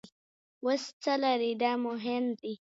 اوس 0.63 0.83
څه 1.01 1.13
لرئ 1.21 1.53
دا 1.61 1.71
مهم 1.85 2.23
دي. 2.41 2.53